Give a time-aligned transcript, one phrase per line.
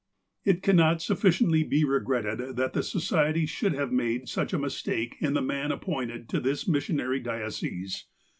[0.43, 5.35] It cannot sufOiciently be regretted that the Society should have made such a mistake in
[5.35, 8.05] the man appointed to this missionary diocese.